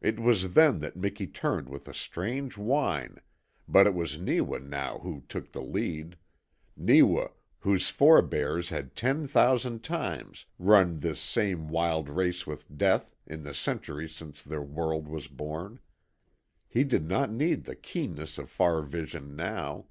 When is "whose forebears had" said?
7.60-8.96